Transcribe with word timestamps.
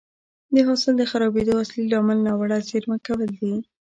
د 0.53 0.55
حاصل 0.67 0.93
د 0.97 1.03
خرابېدو 1.11 1.53
اصلي 1.63 1.83
لامل 1.91 2.19
ناوړه 2.27 2.57
زېرمه 2.69 2.97
کول 3.05 3.29
دي 3.39 3.53